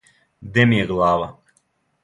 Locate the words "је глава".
0.81-1.31